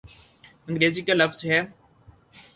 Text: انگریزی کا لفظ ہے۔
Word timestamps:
انگریزی 0.67 1.01
کا 1.01 1.13
لفظ 1.13 1.39
ہے۔ 1.45 1.61